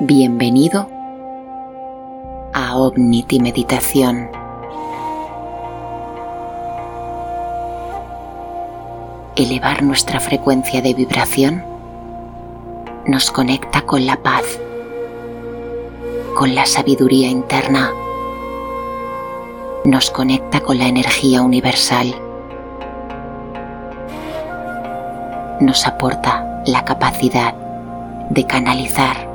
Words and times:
Bienvenido 0.00 0.88
a 2.54 2.76
Omniti 2.78 3.40
Meditación. 3.40 4.30
Elevar 9.34 9.82
nuestra 9.82 10.20
frecuencia 10.20 10.82
de 10.82 10.94
vibración 10.94 11.64
nos 13.06 13.32
conecta 13.32 13.82
con 13.82 14.06
la 14.06 14.22
paz, 14.22 14.44
con 16.36 16.54
la 16.54 16.64
sabiduría 16.64 17.28
interna, 17.28 17.90
nos 19.84 20.12
conecta 20.12 20.60
con 20.60 20.78
la 20.78 20.86
energía 20.86 21.42
universal, 21.42 22.14
nos 25.58 25.84
aporta 25.88 26.62
la 26.66 26.84
capacidad 26.84 27.52
de 28.30 28.46
canalizar 28.46 29.27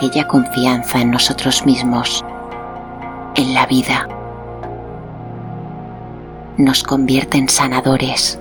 aquella 0.00 0.26
confianza 0.26 0.98
en 0.98 1.10
nosotros 1.10 1.66
mismos, 1.66 2.24
en 3.34 3.52
la 3.52 3.66
vida. 3.66 4.08
Nos 6.56 6.82
convierte 6.82 7.36
en 7.36 7.50
sanadores. 7.50 8.40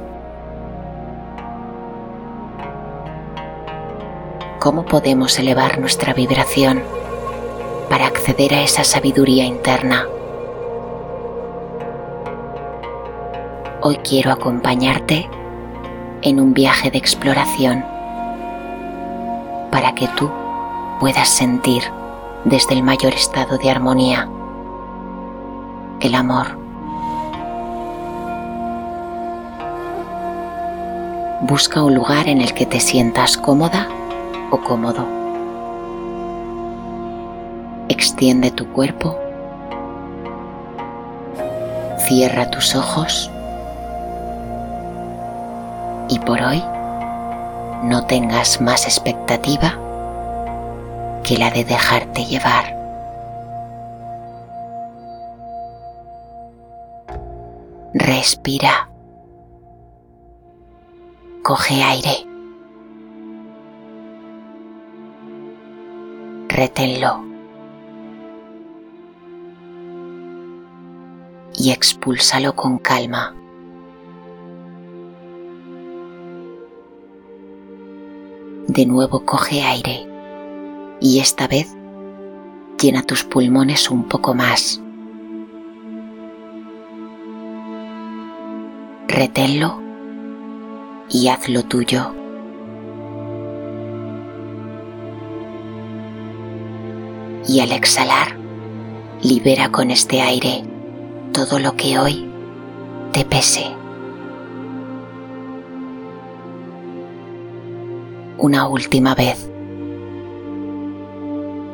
¿Cómo 4.60 4.86
podemos 4.86 5.38
elevar 5.38 5.80
nuestra 5.80 6.14
vibración 6.14 6.82
para 7.90 8.08
acceder 8.08 8.54
a 8.54 8.62
esa 8.62 8.86
sabiduría 8.86 9.44
interna? 9.44 10.08
Hoy 13.82 13.98
quiero 13.98 14.32
acompañarte 14.32 15.30
en 16.22 16.40
un 16.40 16.54
viaje 16.54 16.90
de 16.90 17.00
exploración 17.00 17.84
para 19.72 19.94
que 19.94 20.08
tú 20.16 20.32
puedas 21.00 21.30
sentir 21.30 21.84
desde 22.44 22.76
el 22.76 22.84
mayor 22.84 23.14
estado 23.14 23.58
de 23.58 23.70
armonía 23.70 24.30
el 26.02 26.16
amor. 26.16 26.58
Busca 31.42 31.82
un 31.84 31.96
lugar 31.96 32.28
en 32.28 32.42
el 32.42 32.54
que 32.54 32.66
te 32.66 32.80
sientas 32.80 33.38
cómoda 33.38 33.88
o 34.52 34.58
cómodo. 34.62 35.06
Extiende 37.88 38.52
tu 38.52 38.68
cuerpo. 38.68 39.18
Cierra 42.08 42.50
tus 42.50 42.76
ojos. 42.76 43.32
Y 46.10 46.20
por 46.20 46.42
hoy 46.42 46.64
no 47.84 48.06
tengas 48.06 48.60
más 48.62 48.86
expectativa 48.86 49.78
la 51.38 51.52
de 51.52 51.64
dejarte 51.64 52.26
llevar. 52.26 52.76
Respira. 57.94 58.90
Coge 61.44 61.84
aire. 61.84 62.26
Reténlo. 66.48 67.24
Y 71.56 71.72
expúlsalo 71.72 72.56
con 72.56 72.78
calma. 72.78 73.36
De 78.68 78.86
nuevo 78.86 79.26
coge 79.26 79.64
aire 79.64 80.09
y 81.02 81.20
esta 81.20 81.48
vez 81.48 81.76
llena 82.82 83.04
tus 83.04 83.24
pulmones 83.24 83.90
un 83.90 84.04
poco 84.04 84.34
más. 84.34 84.82
Reténlo 89.08 89.82
y 91.10 91.28
hazlo 91.28 91.64
tuyo. 91.64 92.14
Y 97.48 97.62
al 97.62 97.72
exhalar, 97.72 98.38
libera 99.24 99.72
con 99.72 99.90
este 99.90 100.22
aire 100.22 100.64
todo 101.34 101.58
lo 101.60 101.76
que 101.76 101.98
hoy 101.98 102.30
te 103.12 103.26
pese. 103.26 103.66
Una 108.38 108.68
última 108.68 109.16
vez 109.16 109.50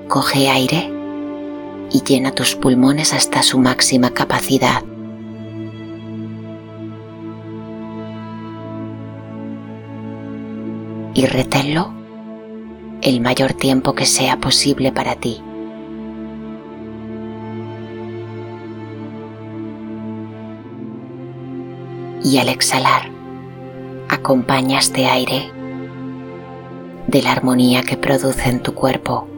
coge 0.07 0.49
aire 0.49 0.91
y 1.91 2.03
llena 2.03 2.31
tus 2.31 2.55
pulmones 2.55 3.13
hasta 3.13 3.43
su 3.43 3.59
máxima 3.59 4.11
capacidad. 4.11 4.83
Y 11.13 11.25
reténlo 11.25 11.93
el 13.01 13.21
mayor 13.21 13.53
tiempo 13.53 13.93
que 13.93 14.05
sea 14.05 14.37
posible 14.37 14.91
para 14.91 15.15
ti. 15.15 15.41
Y 22.23 22.39
al 22.39 22.49
exhalar, 22.49 23.09
acompaña 24.09 24.79
este 24.79 25.05
aire 25.05 25.51
de 27.07 27.21
la 27.21 27.31
armonía 27.31 27.83
que 27.83 27.97
produce 27.97 28.49
en 28.49 28.61
tu 28.63 28.73
cuerpo. 28.73 29.34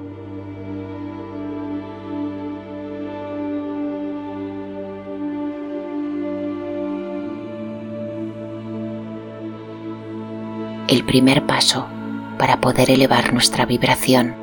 El 10.87 11.03
primer 11.03 11.45
paso 11.45 11.85
para 12.39 12.61
poder 12.61 12.89
elevar 12.89 13.33
nuestra 13.33 13.65
vibración 13.65 14.33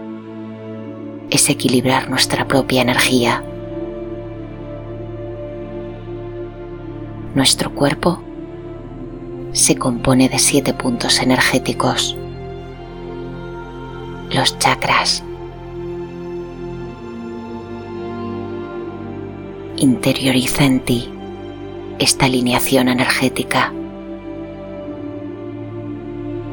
es 1.30 1.48
equilibrar 1.48 2.10
nuestra 2.10 2.46
propia 2.46 2.82
energía. 2.82 3.42
Nuestro 7.34 7.74
cuerpo 7.74 8.22
se 9.52 9.76
compone 9.76 10.28
de 10.28 10.38
siete 10.38 10.74
puntos 10.74 11.18
energéticos, 11.22 12.14
los 14.30 14.58
chakras. 14.58 15.22
Interioriza 19.78 20.64
en 20.66 20.80
ti 20.80 21.08
esta 21.98 22.26
alineación 22.26 22.88
energética 22.88 23.72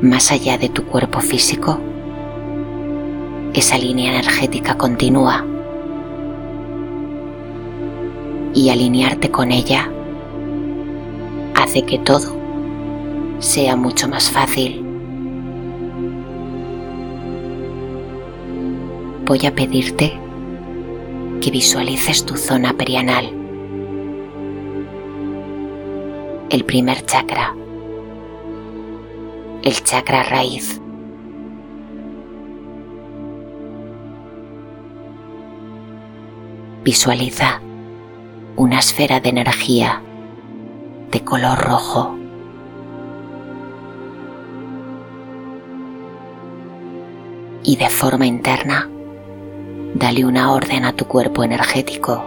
más 0.02 0.32
allá 0.32 0.58
de 0.58 0.70
tu 0.70 0.84
cuerpo 0.86 1.20
físico, 1.20 1.80
esa 3.54 3.78
línea 3.78 4.12
energética 4.12 4.76
continúa. 4.76 5.46
Y 8.54 8.70
alinearte 8.70 9.30
con 9.30 9.52
ella 9.52 9.90
hace 11.56 11.84
que 11.84 12.00
todo 12.00 12.36
sea 13.40 13.76
mucho 13.76 14.08
más 14.10 14.30
fácil. 14.30 14.84
Voy 19.26 19.46
a 19.46 19.54
pedirte 19.54 20.20
que 21.40 21.52
visualices 21.52 22.26
tu 22.26 22.36
zona 22.36 22.74
perianal, 22.74 23.32
el 26.50 26.66
primer 26.66 27.06
chakra 27.06 27.56
el 29.64 29.84
chakra 29.84 30.24
raíz. 30.24 30.82
Visualiza 36.84 37.62
una 38.56 38.80
esfera 38.80 39.20
de 39.20 39.30
energía 39.30 40.02
de 41.12 41.24
color 41.24 41.60
rojo. 41.60 42.18
Y 47.64 47.76
de 47.76 47.90
forma 47.90 48.26
interna, 48.26 48.90
dale 49.94 50.26
una 50.26 50.52
orden 50.52 50.86
a 50.86 50.94
tu 50.94 51.06
cuerpo 51.06 51.44
energético. 51.44 52.26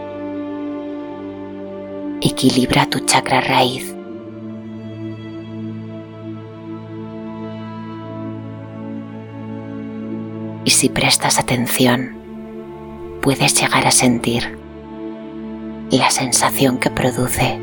Equilibra 2.21 2.87
tu 2.87 3.01
chakra 3.01 3.41
raíz 3.41 3.94
y 10.65 10.71
si 10.71 10.89
prestas 10.89 11.39
atención, 11.39 12.17
puedes 13.23 13.61
llegar 13.61 13.87
a 13.87 13.91
sentir 13.91 14.59
la 15.91 16.11
sensación 16.11 16.79
que 16.79 16.91
produce. 16.91 17.59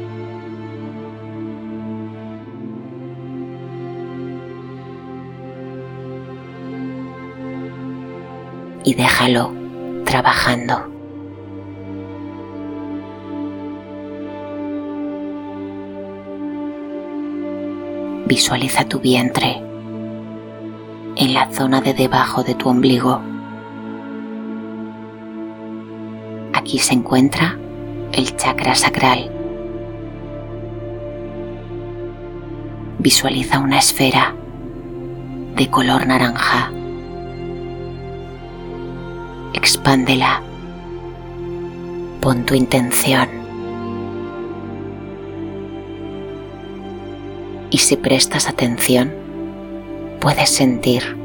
y 8.84 8.94
déjalo 8.96 9.54
trabajando. 10.06 10.88
Visualiza 18.26 18.86
tu 18.86 19.00
vientre 19.00 19.71
en 21.32 21.36
la 21.36 21.50
zona 21.50 21.80
de 21.80 21.94
debajo 21.94 22.44
de 22.44 22.56
tu 22.56 22.68
ombligo. 22.68 23.22
Aquí 26.54 26.78
se 26.78 26.94
encuentra 26.94 27.58
el 28.12 28.36
chakra 28.36 28.76
sacral. 28.76 29.32
Visualiza 33.00 33.60
una 33.60 33.80
esfera 33.80 34.36
de 35.56 35.70
color 35.70 36.06
naranja. 36.06 36.70
Expándela. 39.54 40.42
Pon 42.20 42.46
tu 42.46 42.56
intención. 42.56 43.30
Y 47.70 47.78
si 47.78 47.96
prestas 47.96 48.50
atención, 48.50 49.14
puedes 50.20 50.50
sentir 50.50 51.21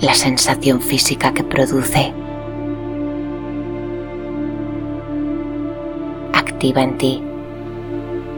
la 0.00 0.14
sensación 0.14 0.80
física 0.80 1.32
que 1.32 1.42
produce. 1.42 2.12
Activa 6.34 6.82
en 6.82 6.98
ti 6.98 7.22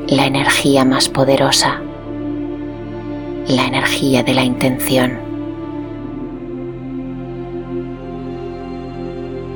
la 0.07 0.27
energía 0.27 0.85
más 0.85 1.09
poderosa, 1.09 1.81
la 3.49 3.67
energía 3.67 4.23
de 4.23 4.35
la 4.35 4.45
intención. 4.45 5.19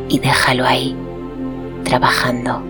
Y 0.09 0.19
déjalo 0.19 0.67
ahí, 0.67 0.95
trabajando. 1.85 2.63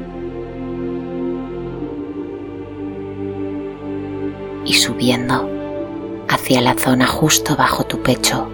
Y 4.64 4.74
subiendo 4.74 5.50
hacia 6.28 6.60
la 6.60 6.74
zona 6.74 7.06
justo 7.06 7.56
bajo 7.56 7.84
tu 7.84 7.98
pecho. 8.00 8.48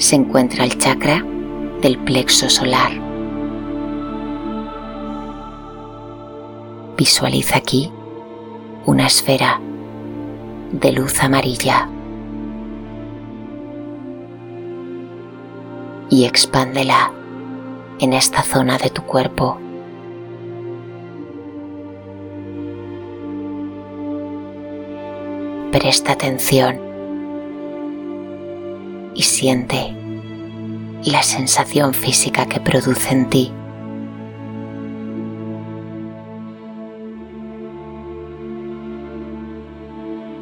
Se 0.00 0.16
encuentra 0.16 0.64
el 0.64 0.78
chakra 0.78 1.22
del 1.82 1.98
plexo 1.98 2.48
solar. 2.48 2.90
Visualiza 6.96 7.58
aquí 7.58 7.92
una 8.86 9.06
esfera 9.06 9.60
de 10.72 10.92
luz 10.92 11.22
amarilla 11.22 11.86
y 16.08 16.24
expándela 16.24 17.12
en 17.98 18.14
esta 18.14 18.42
zona 18.42 18.78
de 18.78 18.88
tu 18.88 19.02
cuerpo. 19.02 19.58
Presta 25.72 26.12
atención 26.12 26.89
y 29.20 29.22
siente 29.22 29.94
la 31.04 31.22
sensación 31.22 31.92
física 31.92 32.46
que 32.46 32.58
produce 32.58 33.12
en 33.12 33.28
ti. 33.28 33.52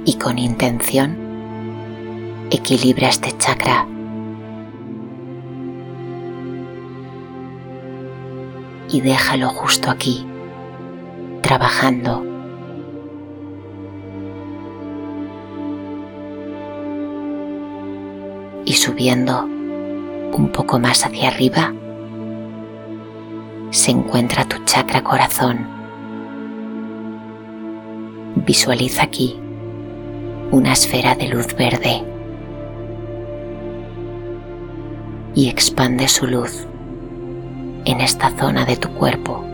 Y 0.05 0.15
con 0.15 0.39
intención, 0.39 1.17
equilibra 2.53 3.09
este 3.09 3.37
chakra. 3.37 3.85
Y 8.91 9.01
déjalo 9.01 9.49
justo 9.49 9.91
aquí, 9.91 10.25
trabajando 11.43 12.28
subiendo 18.79 19.45
un 19.45 20.51
poco 20.53 20.79
más 20.79 21.05
hacia 21.05 21.29
arriba 21.29 21.73
se 23.71 23.91
encuentra 23.91 24.45
tu 24.45 24.57
chakra 24.65 25.03
corazón. 25.03 25.67
Visualiza 28.47 29.03
aquí 29.03 29.39
una 30.53 30.73
esfera 30.73 31.15
de 31.17 31.29
luz 31.29 31.55
verde 31.57 32.05
y 35.35 35.49
expande 35.49 36.09
su 36.09 36.27
luz 36.27 36.67
en 37.85 38.01
esta 38.01 38.31
zona 38.31 38.65
de 38.65 38.77
tu 38.77 38.89
cuerpo. 38.91 39.45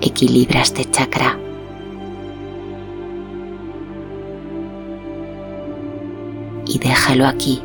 Equilibra 0.00 0.62
este 0.62 0.84
chakra 0.86 1.38
y 6.68 6.78
déjalo 6.78 7.26
aquí, 7.26 7.62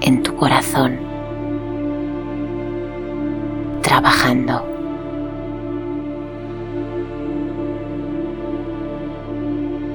en 0.00 0.22
tu 0.22 0.36
corazón, 0.36 0.98
trabajando. 3.82 4.64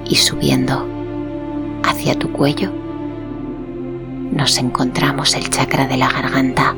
Y 0.08 0.16
subiendo 0.16 0.86
hacia 1.84 2.20
tu 2.20 2.32
cuello, 2.32 2.72
nos 4.32 4.58
encontramos 4.58 5.34
el 5.36 5.50
chakra 5.50 5.88
de 5.88 5.98
la 5.98 6.10
garganta. 6.10 6.76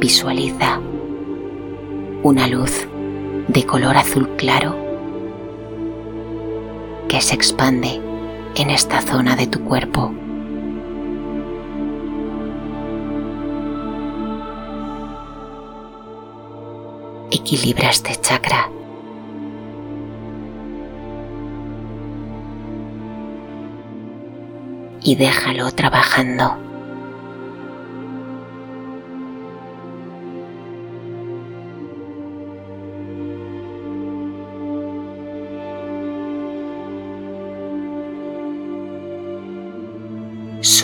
Visualiza 0.00 0.80
una 2.24 2.48
luz 2.48 2.88
de 3.46 3.64
color 3.64 3.96
azul 3.96 4.28
claro 4.36 4.83
que 7.14 7.20
se 7.20 7.36
expande 7.36 8.02
en 8.56 8.70
esta 8.70 9.00
zona 9.00 9.36
de 9.36 9.46
tu 9.46 9.62
cuerpo. 9.64 10.12
Equilibra 17.30 17.90
este 17.90 18.16
chakra. 18.16 18.68
Y 25.04 25.14
déjalo 25.14 25.70
trabajando. 25.70 26.73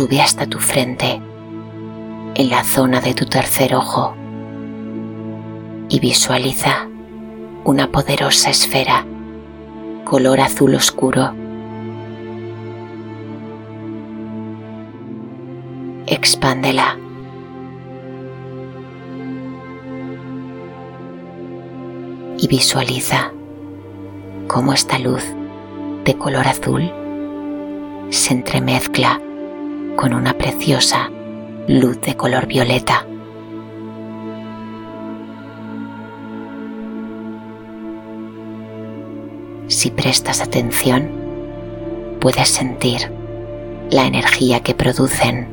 Sube 0.01 0.23
hasta 0.23 0.47
tu 0.47 0.59
frente, 0.59 1.21
en 2.35 2.49
la 2.49 2.65
zona 2.65 3.03
de 3.03 3.13
tu 3.13 3.27
tercer 3.27 3.75
ojo, 3.75 4.15
y 5.91 6.01
visualiza 6.01 6.89
una 7.65 7.93
poderosa 7.93 8.49
esfera 8.49 9.05
color 10.07 10.41
azul 10.41 10.75
oscuro. 10.75 11.35
Expándela. 16.07 16.97
Y 22.39 22.49
visualiza 22.49 23.33
cómo 24.49 24.73
esta 24.73 24.99
luz 24.99 25.23
de 26.07 26.15
color 26.17 26.49
azul 26.49 26.91
se 28.09 28.33
entremezcla 28.33 29.21
con 30.01 30.15
una 30.15 30.33
preciosa 30.33 31.11
luz 31.69 32.01
de 32.01 32.17
color 32.17 32.47
violeta. 32.47 33.05
Si 39.69 39.91
prestas 39.91 40.41
atención, 40.41 41.11
puedes 42.19 42.49
sentir 42.49 43.13
la 43.91 44.07
energía 44.07 44.61
que 44.61 44.75
producen. 44.75 45.49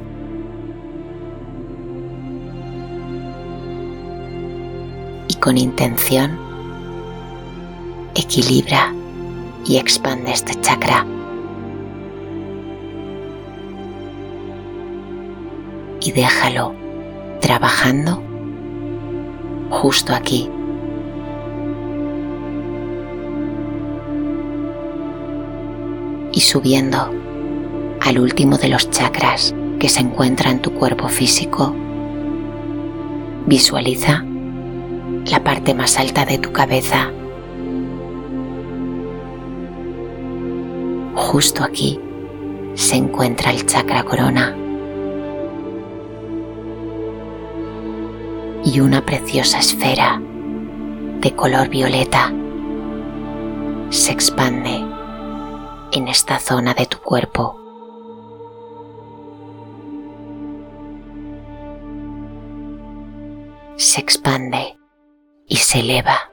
Y 5.27 5.34
con 5.42 5.58
intención, 5.58 6.39
equilibra 8.16 8.94
y 9.66 9.75
expande 9.75 10.32
este 10.32 10.56
chakra. 10.62 11.06
y 16.08 16.12
déjalo 16.14 16.74
trabajando 17.42 18.24
justo 19.70 20.14
aquí. 20.16 20.50
Y 26.32 26.40
subiendo 26.40 27.12
al 28.00 28.20
último 28.20 28.58
de 28.58 28.70
los 28.70 28.90
chakras 28.90 29.54
que 29.80 29.90
se 29.90 30.00
encuentra 30.00 30.50
en 30.50 30.62
tu 30.62 30.72
cuerpo 30.72 31.10
físico, 31.10 31.76
visualiza 33.46 34.24
la 35.30 35.44
parte 35.44 35.74
más 35.74 35.98
alta 35.98 36.26
de 36.26 36.38
tu 36.38 36.54
cabeza, 36.54 37.12
justo 41.16 41.66
aquí 41.66 42.00
se 42.76 42.96
encuentra 42.96 43.52
el 43.52 43.66
chakra 43.66 44.04
corona. 44.04 44.56
Y 48.70 48.82
una 48.82 49.06
preciosa 49.06 49.60
esfera 49.60 50.22
de 51.22 51.34
color 51.38 51.70
violeta 51.70 52.34
se 53.92 54.12
expande 54.12 54.84
en 55.94 56.10
esta 56.10 56.38
zona 56.38 56.74
de 56.74 56.86
tu 56.86 56.98
cuerpo. 56.98 57.58
Se 63.78 64.02
expande 64.02 64.78
y 65.48 65.56
se 65.56 65.80
eleva. 65.80 66.30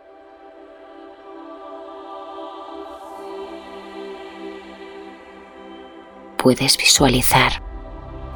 Puedes 6.37 6.77
visualizar 6.79 7.63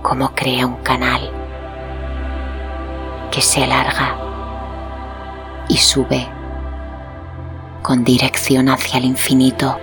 cómo 0.02 0.37
crea 0.37 0.69
un 0.69 0.76
canal 0.85 1.38
se 3.40 3.64
alarga 3.64 4.16
y 5.68 5.76
sube 5.76 6.28
con 7.83 8.04
dirección 8.04 8.68
hacia 8.68 8.99
el 8.99 9.04
infinito. 9.04 9.78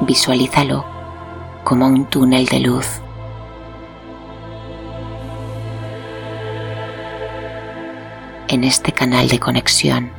Visualízalo 0.00 0.84
como 1.64 1.86
un 1.86 2.06
túnel 2.06 2.46
de 2.46 2.60
luz. 2.60 3.00
En 8.48 8.62
este 8.62 8.92
canal 8.92 9.28
de 9.28 9.40
conexión 9.40 10.12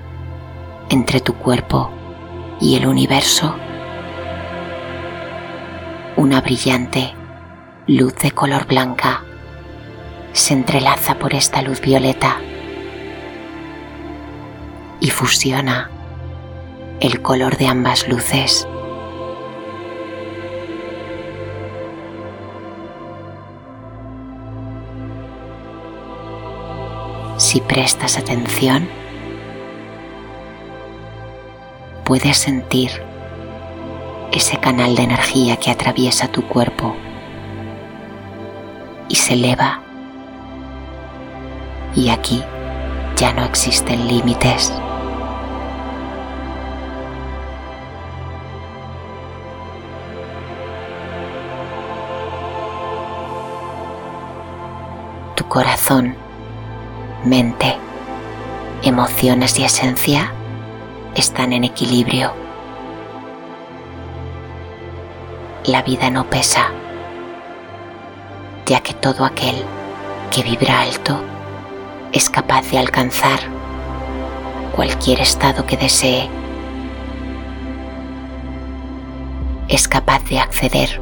entre 0.89 1.21
tu 1.21 1.33
cuerpo 1.35 1.91
y 2.59 2.75
el 2.75 2.87
universo, 2.87 3.55
una 6.17 6.41
brillante 6.41 7.13
luz 7.87 8.15
de 8.15 8.31
color 8.31 8.65
blanca 8.67 9.23
se 10.37 10.53
entrelaza 10.53 11.15
por 11.15 11.33
esta 11.33 11.63
luz 11.63 11.81
violeta 11.81 12.37
y 14.99 15.09
fusiona 15.09 15.89
el 16.99 17.23
color 17.23 17.57
de 17.57 17.65
ambas 17.65 18.07
luces. 18.07 18.67
Si 27.37 27.59
prestas 27.61 28.19
atención, 28.19 28.87
puedes 32.05 32.37
sentir 32.37 32.91
ese 34.31 34.59
canal 34.59 34.95
de 34.95 35.01
energía 35.01 35.57
que 35.57 35.71
atraviesa 35.71 36.27
tu 36.27 36.43
cuerpo 36.43 36.95
y 39.09 39.15
se 39.15 39.33
eleva. 39.33 39.86
Y 41.97 42.09
aquí 42.09 42.43
ya 43.15 43.33
no 43.33 43.43
existen 43.43 44.07
límites. 44.07 44.71
Tu 55.33 55.43
corazón, 55.47 56.15
mente, 57.25 57.75
emociones 58.83 59.57
y 59.57 59.63
esencia 59.63 60.31
están 61.15 61.51
en 61.51 61.63
equilibrio. 61.63 62.31
La 65.65 65.81
vida 65.81 66.11
no 66.11 66.29
pesa, 66.29 66.67
ya 68.67 68.81
que 68.81 68.93
todo 68.93 69.25
aquel 69.25 69.55
que 70.29 70.43
vibra 70.43 70.81
alto 70.81 71.19
es 72.17 72.31
capaz 72.31 72.71
de 72.71 72.79
alcanzar 72.79 73.39
cualquier 74.75 75.21
estado 75.21 75.67
que 75.67 75.77
desee. 75.77 76.27
Es 79.67 79.87
capaz 79.87 80.23
de 80.23 80.39
acceder 80.39 80.99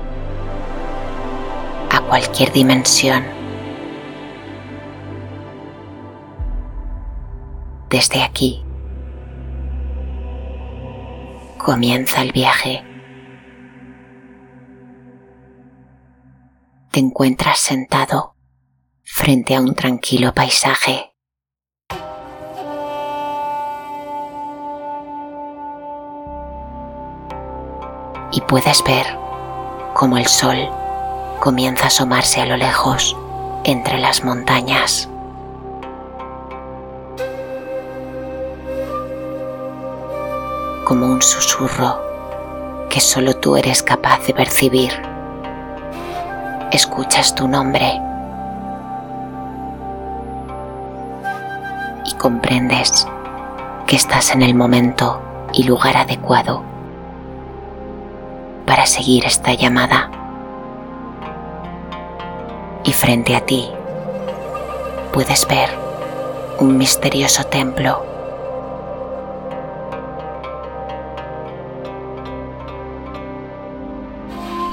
a 1.89 2.01
cualquier 2.01 2.51
dimensión. 2.51 3.23
Desde 7.89 8.21
aquí 8.21 8.65
comienza 11.57 12.23
el 12.23 12.33
viaje. 12.33 12.83
Te 16.91 16.99
encuentras 16.99 17.59
sentado 17.59 18.34
frente 19.05 19.55
a 19.55 19.61
un 19.61 19.75
tranquilo 19.75 20.33
paisaje. 20.33 21.13
Y 28.31 28.41
puedes 28.41 28.83
ver 28.83 29.05
cómo 29.93 30.17
el 30.17 30.25
sol 30.25 30.69
comienza 31.39 31.85
a 31.85 31.87
asomarse 31.87 32.41
a 32.41 32.45
lo 32.45 32.57
lejos 32.57 33.15
entre 33.63 33.99
las 33.99 34.23
montañas. 34.25 35.07
Como 40.83 41.05
un 41.05 41.21
susurro 41.21 42.01
que 42.89 42.99
solo 42.99 43.35
tú 43.35 43.55
eres 43.55 43.81
capaz 43.81 44.25
de 44.27 44.33
percibir. 44.33 44.91
Escuchas 46.71 47.33
tu 47.35 47.47
nombre 47.47 48.01
comprendes 52.25 53.07
que 53.85 53.95
estás 53.95 54.31
en 54.31 54.41
el 54.41 54.55
momento 54.55 55.21
y 55.53 55.61
lugar 55.61 55.95
adecuado 55.95 56.63
para 58.65 58.87
seguir 58.87 59.25
esta 59.25 59.53
llamada. 59.53 60.09
Y 62.83 62.93
frente 62.93 63.35
a 63.35 63.41
ti 63.41 63.69
puedes 65.13 65.47
ver 65.47 65.69
un 66.57 66.79
misterioso 66.79 67.43
templo. 67.43 68.03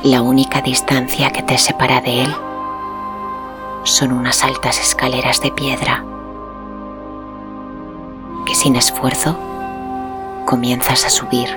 La 0.04 0.22
única 0.22 0.62
distancia 0.62 1.28
que 1.28 1.42
te 1.42 1.58
separa 1.58 2.00
de 2.00 2.22
él 2.22 2.34
son 3.82 4.12
unas 4.12 4.42
altas 4.42 4.80
escaleras 4.80 5.42
de 5.42 5.52
piedra 5.52 6.02
sin 8.62 8.76
esfuerzo 8.76 9.36
comienzas 10.46 11.04
a 11.04 11.10
subir. 11.10 11.48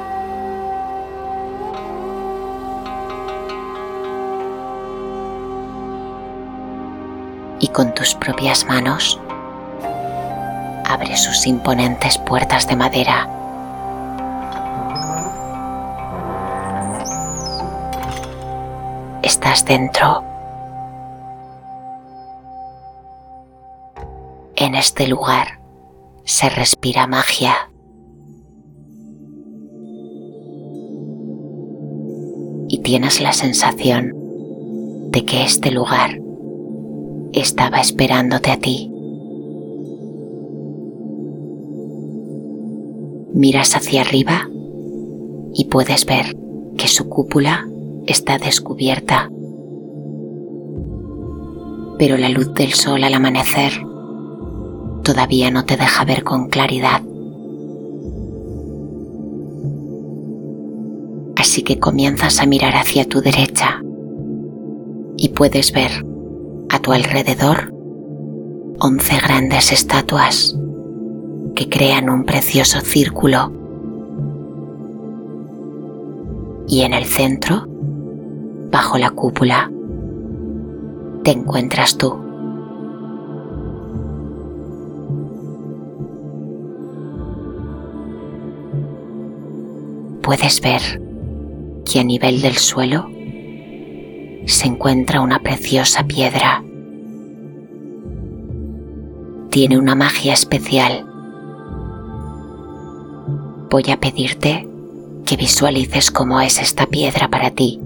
Y 7.59 7.67
con 7.67 7.93
tus 7.93 8.15
propias 8.15 8.65
manos 8.65 9.21
abre 10.83 11.15
sus 11.15 11.45
imponentes 11.45 12.17
puertas 12.17 12.67
de 12.67 12.75
madera. 12.75 13.29
Estás 19.21 19.63
dentro. 19.63 20.24
En 24.55 24.74
este 24.74 25.07
lugar 25.07 25.64
se 26.25 26.50
respira 26.50 27.05
magia. 27.05 27.53
Y 32.67 32.79
tienes 32.79 33.22
la 33.22 33.32
sensación 33.32 34.12
de 35.12 35.24
que 35.24 35.44
este 35.44 35.72
lugar 35.72 36.20
estaba 37.32 37.79
esperándote 37.79 38.51
a 38.51 38.58
ti. 38.58 38.91
Miras 43.34 43.75
hacia 43.75 44.01
arriba 44.01 44.50
y 45.53 45.65
puedes 45.65 46.05
ver 46.05 46.36
que 46.75 46.88
su 46.88 47.08
cúpula 47.08 47.67
está 48.08 48.39
descubierta. 48.39 49.29
Pero 52.00 52.17
la 52.17 52.29
luz 52.29 52.53
del 52.55 52.74
sol 52.74 53.03
al 53.03 53.13
amanecer 53.13 53.85
todavía 55.05 55.51
no 55.51 55.65
te 55.65 55.77
deja 55.77 56.03
ver 56.03 56.24
con 56.24 56.50
claridad. 56.50 57.01
Así 61.38 61.62
que 61.62 61.79
comienzas 61.79 62.41
a 62.41 62.47
mirar 62.47 62.75
hacia 62.75 63.07
tu 63.07 63.21
derecha 63.21 63.81
y 65.15 65.29
puedes 65.29 65.71
ver 65.71 66.03
a 66.69 66.79
tu 66.79 66.91
alrededor 66.91 67.71
11 68.79 69.19
grandes 69.19 69.71
estatuas 69.71 70.57
que 71.55 71.69
crean 71.69 72.09
un 72.09 72.25
precioso 72.25 72.81
círculo. 72.81 73.51
Y 76.67 76.81
en 76.81 76.93
el 76.93 77.05
centro, 77.05 77.67
bajo 78.71 78.97
la 78.97 79.12
cúpula, 79.12 79.71
te 81.24 81.31
encuentras 81.31 81.95
tú. 81.95 82.25
Puedes 90.25 90.60
ver 90.60 90.82
que 91.86 92.00
a 92.00 92.03
nivel 92.03 92.41
del 92.41 92.55
suelo 92.55 93.08
se 94.48 94.67
encuentra 94.67 95.22
una 95.22 95.38
preciosa 95.38 96.03
piedra. 96.08 96.63
Tiene 99.51 99.77
una 99.77 99.94
magia 99.94 100.34
especial. 100.34 101.05
Voy 103.70 103.84
a 103.91 104.00
pedirte 104.00 104.67
que 105.27 105.38
visualices 105.38 106.10
cómo 106.10 106.41
es 106.41 106.60
esta 106.60 106.88
piedra 106.88 107.27
para 107.27 107.51
ti. 107.51 107.79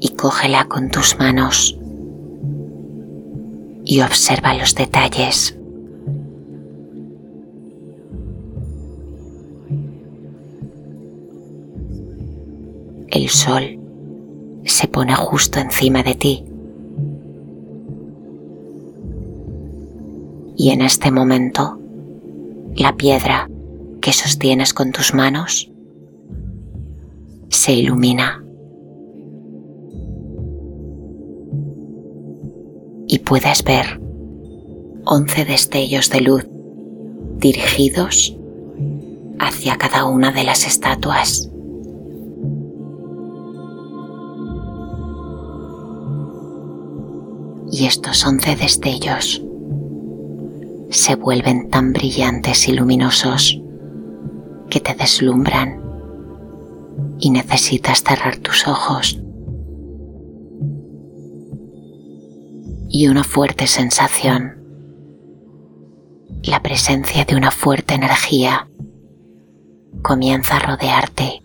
Y 0.00 0.08
cógela 0.16 0.64
con 0.64 0.90
tus 0.90 1.16
manos 1.20 1.78
y 3.84 4.00
observa 4.00 4.54
los 4.54 4.74
detalles. 4.74 5.59
Sol 13.30 13.78
se 14.64 14.88
pone 14.88 15.14
justo 15.14 15.58
encima 15.58 16.02
de 16.02 16.14
ti. 16.14 16.44
Y 20.56 20.70
en 20.70 20.82
este 20.82 21.10
momento, 21.10 21.78
la 22.76 22.94
piedra 22.96 23.48
que 24.00 24.12
sostienes 24.12 24.74
con 24.74 24.92
tus 24.92 25.14
manos 25.14 25.70
se 27.48 27.72
ilumina. 27.72 28.44
Y 33.08 33.18
puedes 33.20 33.64
ver 33.64 34.00
once 35.04 35.44
destellos 35.44 36.10
de 36.10 36.20
luz 36.20 36.46
dirigidos 37.38 38.36
hacia 39.38 39.76
cada 39.78 40.04
una 40.04 40.30
de 40.30 40.44
las 40.44 40.66
estatuas. 40.66 41.50
Y 47.72 47.86
estos 47.86 48.26
once 48.26 48.56
destellos 48.56 49.42
se 50.90 51.14
vuelven 51.14 51.70
tan 51.70 51.92
brillantes 51.92 52.68
y 52.68 52.72
luminosos 52.72 53.60
que 54.68 54.80
te 54.80 54.94
deslumbran 54.94 55.80
y 57.20 57.30
necesitas 57.30 58.02
cerrar 58.02 58.38
tus 58.38 58.66
ojos. 58.66 59.20
Y 62.88 63.06
una 63.06 63.22
fuerte 63.22 63.68
sensación, 63.68 64.58
la 66.42 66.60
presencia 66.60 67.24
de 67.24 67.36
una 67.36 67.52
fuerte 67.52 67.94
energía, 67.94 68.68
comienza 70.02 70.56
a 70.56 70.60
rodearte. 70.60 71.42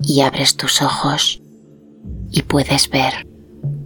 Y 0.00 0.20
abres 0.20 0.56
tus 0.56 0.82
ojos 0.82 1.43
y 2.34 2.42
puedes 2.42 2.90
ver 2.90 3.28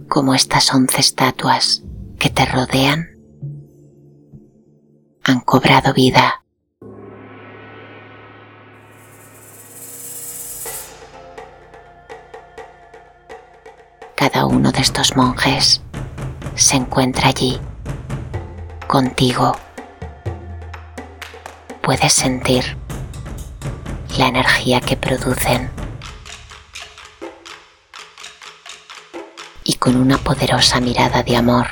cómo 0.07 0.33
estas 0.33 0.73
once 0.73 0.99
estatuas 0.99 1.83
que 2.17 2.31
te 2.31 2.45
rodean 2.47 3.09
han 5.23 5.39
cobrado 5.41 5.93
vida. 5.93 6.43
Cada 14.15 14.47
uno 14.47 14.71
de 14.71 14.81
estos 14.81 15.15
monjes 15.15 15.83
se 16.55 16.75
encuentra 16.75 17.29
allí, 17.29 17.59
contigo. 18.87 19.55
Puedes 21.83 22.13
sentir 22.13 22.63
la 24.17 24.27
energía 24.27 24.81
que 24.81 24.97
producen 24.97 25.69
y 29.69 29.75
con 29.75 29.95
una 29.97 30.17
poderosa 30.17 30.79
mirada 30.79 31.21
de 31.21 31.37
amor. 31.37 31.67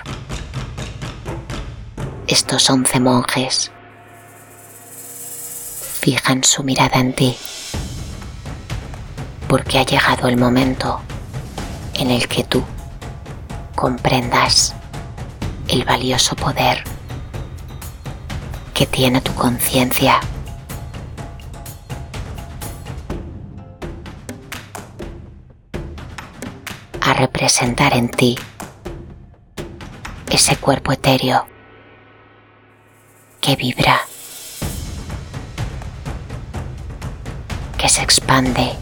Estos 2.27 2.69
once 2.69 2.99
monjes 2.99 3.71
fijan 5.99 6.43
su 6.43 6.63
mirada 6.63 6.99
en 6.99 7.13
ti 7.13 7.35
porque 9.47 9.79
ha 9.79 9.83
llegado 9.83 10.27
el 10.27 10.37
momento 10.37 11.01
en 11.95 12.11
el 12.11 12.27
que 12.27 12.43
tú 12.43 12.63
comprendas 13.73 14.75
el 15.67 15.83
valioso 15.83 16.35
poder 16.35 16.83
que 18.75 18.85
tiene 18.85 19.21
tu 19.21 19.33
conciencia 19.33 20.19
representar 27.37 27.95
en 27.95 28.09
ti 28.09 28.35
ese 30.31 30.55
cuerpo 30.55 30.91
etéreo 30.91 31.45
que 33.39 33.55
vibra, 33.55 34.01
que 37.77 37.89
se 37.89 38.01
expande 38.01 38.73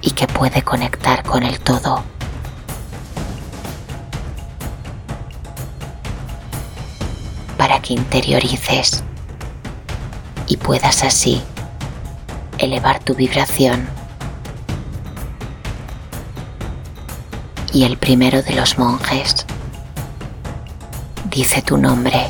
y 0.00 0.10
que 0.12 0.26
puede 0.26 0.62
conectar 0.62 1.22
con 1.22 1.42
el 1.42 1.60
todo. 1.60 2.02
para 7.58 7.82
que 7.82 7.92
interiorices 7.92 9.04
y 10.46 10.56
puedas 10.56 11.04
así 11.04 11.42
elevar 12.56 13.00
tu 13.00 13.14
vibración 13.14 13.99
y 17.72 17.84
el 17.84 17.96
primero 17.96 18.42
de 18.42 18.54
los 18.54 18.78
monjes 18.78 19.46
dice 21.30 21.62
tu 21.62 21.76
nombre. 21.76 22.28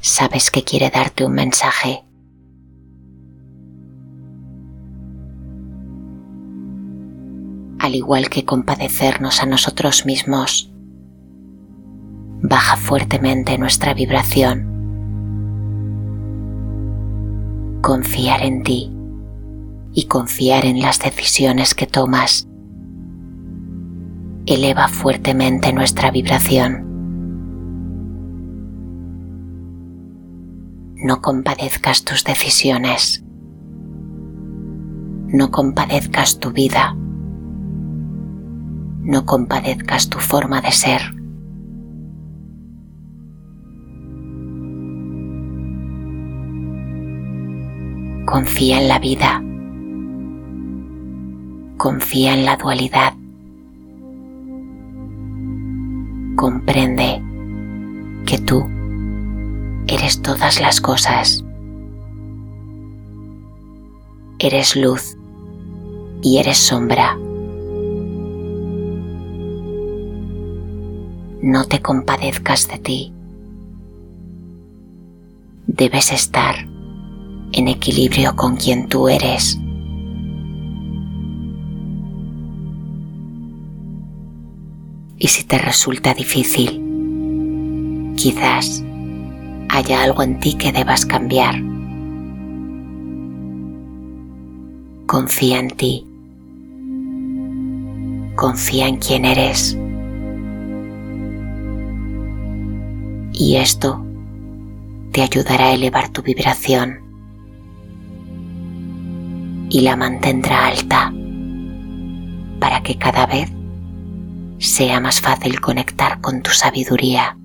Sabes 0.00 0.50
que 0.50 0.62
quiere 0.62 0.90
darte 0.90 1.24
un 1.24 1.32
mensaje. 1.32 2.02
Al 7.78 7.94
igual 7.94 8.28
que 8.28 8.44
compadecernos 8.44 9.42
a 9.42 9.46
nosotros 9.46 10.06
mismos, 10.06 10.72
baja 12.42 12.76
fuertemente 12.76 13.58
nuestra 13.58 13.94
vibración. 13.94 14.74
Confiar 17.82 18.42
en 18.42 18.62
ti 18.62 18.95
y 19.96 20.08
confiar 20.08 20.66
en 20.66 20.80
las 20.80 20.98
decisiones 21.00 21.74
que 21.74 21.86
tomas. 21.86 22.46
Eleva 24.44 24.88
fuertemente 24.88 25.72
nuestra 25.72 26.10
vibración. 26.10 26.84
No 30.96 31.22
compadezcas 31.22 32.04
tus 32.04 32.24
decisiones. 32.24 33.24
No 35.28 35.50
compadezcas 35.50 36.40
tu 36.40 36.52
vida. 36.52 36.94
No 39.00 39.24
compadezcas 39.24 40.10
tu 40.10 40.18
forma 40.18 40.60
de 40.60 40.72
ser. 40.72 41.00
Confía 48.26 48.78
en 48.78 48.88
la 48.88 48.98
vida 48.98 49.45
Confía 51.76 52.32
en 52.32 52.44
la 52.46 52.56
dualidad. 52.56 53.12
Comprende 56.34 57.22
que 58.24 58.38
tú 58.38 58.66
eres 59.86 60.22
todas 60.22 60.60
las 60.60 60.80
cosas. 60.80 61.44
Eres 64.38 64.74
luz 64.74 65.16
y 66.22 66.38
eres 66.38 66.58
sombra. 66.58 67.16
No 71.42 71.64
te 71.64 71.80
compadezcas 71.82 72.68
de 72.68 72.78
ti. 72.78 73.12
Debes 75.66 76.10
estar 76.10 76.56
en 77.52 77.68
equilibrio 77.68 78.34
con 78.34 78.56
quien 78.56 78.88
tú 78.88 79.08
eres. 79.08 79.58
Y 85.18 85.28
si 85.28 85.44
te 85.44 85.58
resulta 85.58 86.14
difícil, 86.14 86.82
quizás 88.16 88.84
haya 89.68 90.02
algo 90.02 90.22
en 90.22 90.38
ti 90.40 90.54
que 90.54 90.72
debas 90.72 91.06
cambiar. 91.06 91.62
Confía 95.06 95.58
en 95.60 95.70
ti. 95.70 96.06
Confía 98.34 98.88
en 98.88 98.96
quién 98.96 99.24
eres. 99.24 99.78
Y 103.32 103.56
esto 103.56 104.04
te 105.12 105.22
ayudará 105.22 105.66
a 105.66 105.72
elevar 105.74 106.10
tu 106.10 106.22
vibración 106.22 107.00
y 109.68 109.80
la 109.80 109.96
mantendrá 109.96 110.68
alta 110.68 111.12
para 112.60 112.82
que 112.82 112.96
cada 112.96 113.26
vez 113.26 113.50
sea 114.58 115.00
más 115.00 115.20
fácil 115.20 115.60
conectar 115.60 116.20
con 116.20 116.42
tu 116.42 116.50
sabiduría. 116.50 117.36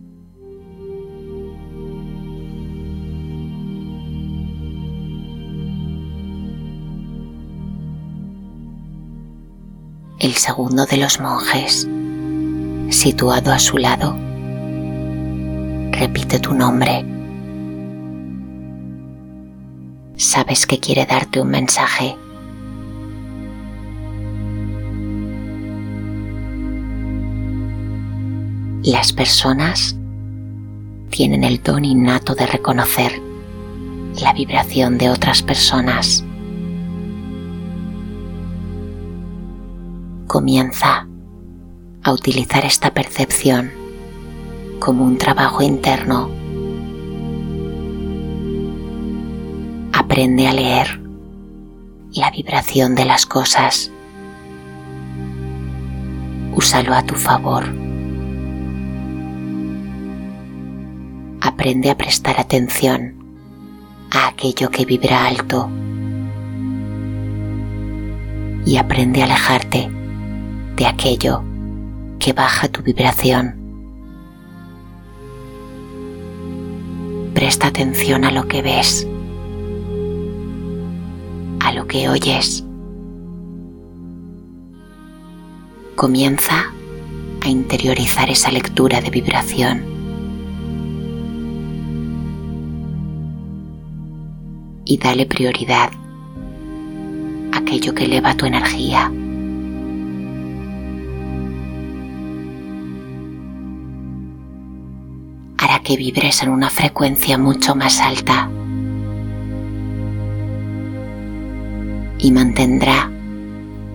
El 10.19 10.33
segundo 10.35 10.85
de 10.85 10.97
los 10.97 11.19
monjes, 11.19 11.87
situado 12.89 13.51
a 13.51 13.57
su 13.57 13.79
lado, 13.79 14.15
repite 15.91 16.39
tu 16.39 16.53
nombre. 16.53 17.03
Sabes 20.15 20.67
que 20.67 20.79
quiere 20.79 21.07
darte 21.07 21.41
un 21.41 21.49
mensaje 21.49 22.15
Las 28.83 29.13
personas 29.13 29.95
tienen 31.11 31.43
el 31.43 31.61
don 31.61 31.85
innato 31.85 32.33
de 32.33 32.47
reconocer 32.47 33.11
la 34.19 34.33
vibración 34.33 34.97
de 34.97 35.11
otras 35.11 35.43
personas. 35.43 36.25
Comienza 40.25 41.07
a 42.01 42.11
utilizar 42.11 42.65
esta 42.65 42.91
percepción 42.91 43.71
como 44.79 45.05
un 45.05 45.19
trabajo 45.19 45.61
interno. 45.61 46.31
Aprende 49.93 50.47
a 50.47 50.53
leer 50.53 50.99
la 52.13 52.31
vibración 52.31 52.95
de 52.95 53.05
las 53.05 53.27
cosas. 53.27 53.91
Úsalo 56.55 56.95
a 56.95 57.03
tu 57.03 57.13
favor. 57.13 57.80
Aprende 61.41 61.89
a 61.89 61.97
prestar 61.97 62.39
atención 62.39 63.15
a 64.11 64.27
aquello 64.27 64.69
que 64.69 64.85
vibra 64.85 65.25
alto 65.25 65.69
y 68.65 68.77
aprende 68.77 69.21
a 69.21 69.25
alejarte 69.25 69.89
de 70.75 70.85
aquello 70.85 71.43
que 72.19 72.33
baja 72.33 72.67
tu 72.67 72.83
vibración. 72.83 73.55
Presta 77.33 77.67
atención 77.67 78.23
a 78.23 78.31
lo 78.31 78.47
que 78.47 78.61
ves, 78.61 79.07
a 81.59 81.73
lo 81.73 81.87
que 81.87 82.07
oyes. 82.07 82.63
Comienza 85.95 86.65
a 87.43 87.49
interiorizar 87.49 88.29
esa 88.29 88.51
lectura 88.51 89.01
de 89.01 89.09
vibración. 89.09 89.90
Y 94.91 94.97
dale 94.97 95.25
prioridad 95.25 95.89
a 97.53 97.57
aquello 97.59 97.95
que 97.95 98.03
eleva 98.03 98.35
tu 98.35 98.45
energía. 98.45 99.09
Hará 105.57 105.79
que 105.81 105.95
vibres 105.95 106.43
en 106.43 106.49
una 106.49 106.69
frecuencia 106.69 107.37
mucho 107.37 107.73
más 107.73 108.01
alta 108.01 108.49
y 112.19 112.29
mantendrá 112.33 113.09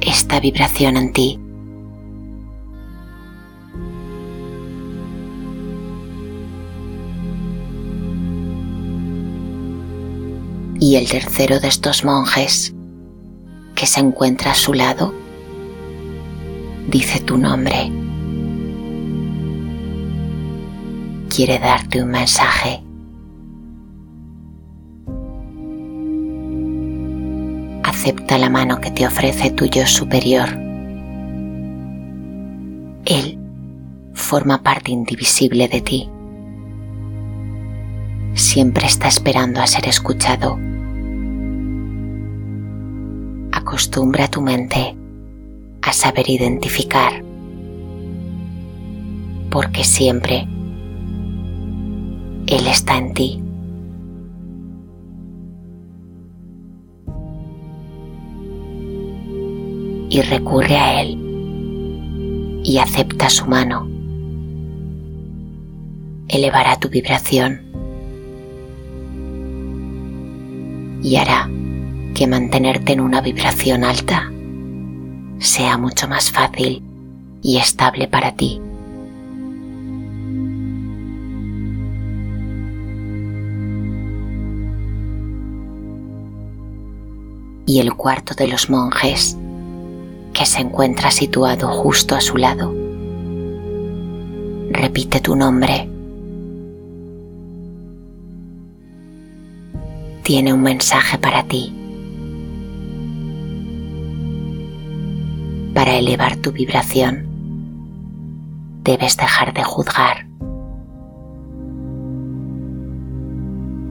esta 0.01 0.41
vibración 0.41 0.97
en 0.97 1.13
ti 1.13 1.39
y 10.87 10.95
el 10.95 11.09
tercero 11.09 11.59
de 11.59 11.67
estos 11.67 12.05
monjes 12.05 12.73
que 13.75 13.87
se 13.89 13.99
encuentra 13.99 14.53
a 14.53 14.55
su 14.55 14.73
lado 14.73 15.13
dice 16.87 17.19
tu 17.19 17.37
nombre. 17.37 17.91
Quiere 21.29 21.59
darte 21.59 22.01
un 22.01 22.11
mensaje. 22.11 22.85
Acepta 27.83 28.39
la 28.39 28.49
mano 28.49 28.81
que 28.81 28.93
te 28.93 29.09
ofrece 29.09 29.51
tu 29.51 29.67
yo 29.67 29.89
superior. 29.89 30.49
Él 33.07 33.41
forma 34.15 34.63
parte 34.63 34.93
indivisible 34.93 35.67
de 35.67 35.81
ti 35.81 36.09
siempre 38.35 38.87
está 38.87 39.09
esperando 39.09 39.61
a 39.61 39.67
ser 39.67 39.89
escuchado. 39.89 40.59
Acostumbra 43.77 44.27
tu 44.27 44.41
mente 44.41 44.97
a 45.83 45.93
saber 45.93 46.31
identificar, 46.31 47.23
porque 49.51 49.85
siempre 49.85 50.49
Él 52.47 52.67
está 52.69 52.97
en 52.97 53.13
ti. 53.13 53.43
Y 60.09 60.23
recurre 60.23 60.79
a 60.79 61.03
Él 61.03 62.63
y 62.65 62.79
acepta 62.79 63.29
su 63.29 63.45
mano. 63.45 63.87
Elevará 66.29 66.81
tu 66.81 66.89
vibración 66.89 67.61
y 71.03 71.17
hará 71.17 71.51
que 72.17 72.27
mantenerte 72.27 72.95
en 72.95 73.01
una 73.01 73.21
vibración 73.21 73.85
alta 73.85 74.33
sea 75.39 75.77
mucho 75.77 76.09
más 76.09 76.31
fácil 76.31 76.83
y 77.43 77.59
estable 77.59 78.09
para 78.09 78.33
ti. 78.33 78.59
Y 87.67 87.81
el 87.81 87.93
cuarto 87.93 88.33
de 88.33 88.49
los 88.49 88.71
monjes, 88.71 89.37
que 90.33 90.47
se 90.47 90.61
encuentra 90.61 91.11
situado 91.11 91.69
justo 91.69 92.15
a 92.15 92.23
su 92.23 92.39
lado, 92.39 92.75
repite 94.71 95.21
tu 95.21 95.37
nombre 95.37 95.91
tiene 100.23 100.53
un 100.53 100.61
mensaje 100.61 101.19
para 101.19 101.45
ti. 101.45 101.86
Para 105.87 105.99
elevar 105.99 106.35
tu 106.39 106.51
vibración, 106.51 107.29
debes 108.83 109.17
dejar 109.17 109.55
de 109.55 109.63
juzgar. 109.63 110.27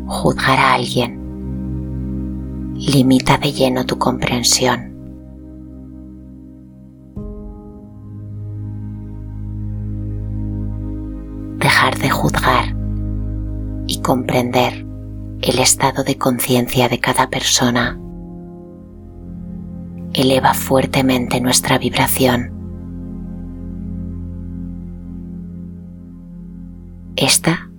Juzgar 0.05 0.59
a 0.59 0.73
alguien 0.73 1.17
limita 2.75 3.37
de 3.37 3.53
lleno 3.53 3.85
tu 3.85 3.97
comprensión. 3.97 4.91
Dejar 11.59 11.97
de 11.97 12.09
juzgar 12.09 12.75
y 13.87 14.01
comprender 14.01 14.85
el 15.43 15.59
estado 15.59 16.03
de 16.03 16.17
conciencia 16.17 16.89
de 16.89 16.99
cada 16.99 17.29
persona. 17.29 17.97
Eleva 20.17 20.53
fuertemente 20.53 21.41
nuestra 21.41 21.77
vibración. 21.77 22.49
Esta 27.17 27.69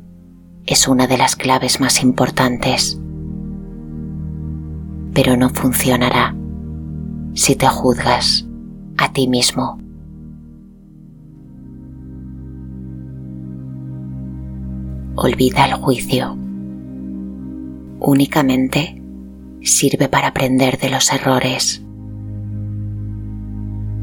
es 0.67 0.87
una 0.87 1.07
de 1.07 1.17
las 1.17 1.35
claves 1.35 1.81
más 1.81 2.03
importantes, 2.03 3.01
pero 5.15 5.39
no 5.39 5.49
funcionará 5.49 6.37
si 7.33 7.57
te 7.57 7.69
juzgas 7.69 8.47
a 8.99 9.11
ti 9.15 9.29
mismo. 9.29 9.79
Olvida 15.15 15.65
el 15.65 15.73
juicio. 15.73 16.37
Únicamente 17.99 19.03
sirve 19.63 20.11
para 20.11 20.29
aprender 20.29 20.77
de 20.77 20.91
los 20.91 21.11
errores. 21.11 21.86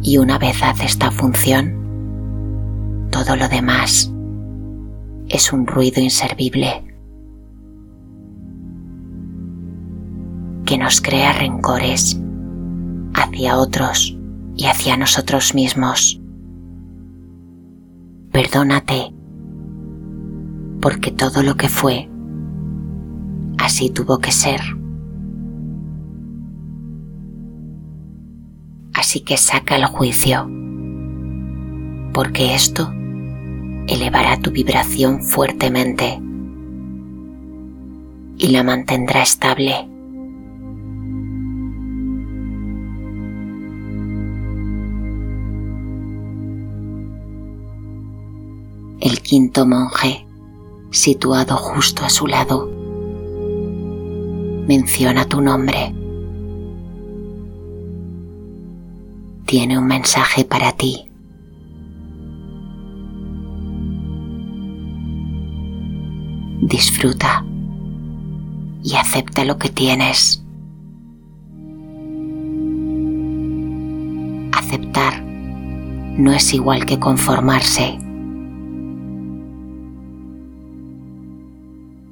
Y 0.03 0.17
una 0.17 0.37
vez 0.37 0.61
hace 0.61 0.85
esta 0.85 1.11
función, 1.11 3.07
todo 3.09 3.37
lo 3.37 3.47
demás 3.47 4.11
es 5.29 5.53
un 5.53 5.65
ruido 5.65 6.01
inservible 6.01 6.83
que 10.65 10.77
nos 10.77 10.99
crea 10.99 11.31
rencores 11.31 12.19
hacia 13.13 13.57
otros 13.57 14.17
y 14.57 14.65
hacia 14.65 14.97
nosotros 14.97 15.55
mismos. 15.55 16.19
Perdónate, 18.31 19.13
porque 20.81 21.11
todo 21.11 21.43
lo 21.43 21.55
que 21.55 21.69
fue, 21.69 22.09
así 23.57 23.89
tuvo 23.89 24.19
que 24.19 24.33
ser. 24.33 24.59
Así 29.13 29.21
que 29.21 29.37
saca 29.37 29.75
el 29.75 29.85
juicio, 29.85 30.49
porque 32.15 32.55
esto 32.55 32.91
elevará 33.87 34.39
tu 34.39 34.49
vibración 34.49 35.21
fuertemente 35.21 36.19
y 38.39 38.47
la 38.47 38.63
mantendrá 38.63 39.21
estable. 39.21 39.87
El 48.99 49.19
quinto 49.21 49.67
monje, 49.67 50.25
situado 50.89 51.55
justo 51.57 52.03
a 52.03 52.09
su 52.09 52.25
lado, 52.25 52.67
menciona 54.67 55.25
tu 55.25 55.39
nombre. 55.39 56.02
Tiene 59.53 59.77
un 59.77 59.85
mensaje 59.85 60.45
para 60.45 60.71
ti. 60.71 61.05
disfruta 66.59 67.45
y 68.83 68.95
acepta 68.95 69.45
lo 69.45 69.59
que 69.59 69.69
tienes. 69.69 70.43
Aceptar 74.53 75.21
no 75.23 76.33
es 76.33 76.51
igual 76.55 76.87
que 76.87 76.97
conformarse. 76.97 77.99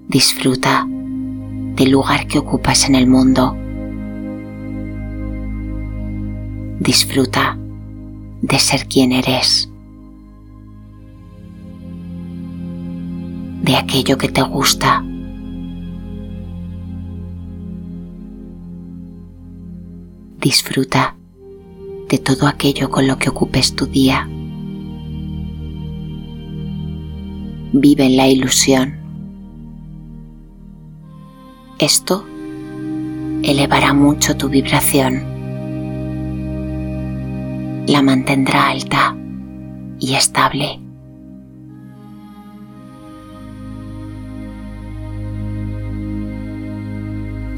Disfruta 0.10 0.86
del 0.88 1.90
lugar 1.90 2.28
que 2.28 2.38
ocupas 2.38 2.88
en 2.88 2.94
el 2.94 3.08
mundo. 3.08 3.58
Disfruta 6.82 7.58
de 8.41 8.60
ser 8.60 8.88
quien 8.88 9.12
eres. 9.12 9.72
de 13.62 13.76
aquello 13.76 14.17
que 14.17 14.28
te 14.28 14.41
gusta. 14.41 15.04
Disfruta 20.41 21.15
de 22.10 22.17
todo 22.17 22.48
aquello 22.48 22.89
con 22.89 23.08
lo 23.08 23.17
que 23.17 23.30
ocupes 23.30 23.76
tu 23.76 23.86
día. 23.86 24.28
Vive 27.74 28.06
en 28.06 28.17
la 28.17 28.28
ilusión. 28.28 29.00
Esto 31.80 32.26
elevará 33.44 33.94
mucho 33.94 34.36
tu 34.36 34.50
vibración. 34.50 35.31
La 37.88 38.02
mantendrá 38.02 38.70
alta 38.70 39.15
y 40.00 40.15
estable. 40.15 40.82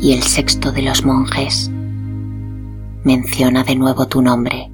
y 0.04 0.12
el 0.12 0.22
sexto 0.22 0.74
de 0.74 0.82
los 0.82 1.06
monjes 1.06 1.72
menciona 3.06 3.64
de 3.64 3.78
nuevo 3.78 4.06
tu 4.06 4.22
nombre. 4.22 4.70